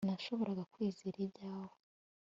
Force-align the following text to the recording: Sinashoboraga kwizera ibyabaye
Sinashoboraga 0.03 0.63
kwizera 0.73 1.17
ibyabaye 1.25 1.75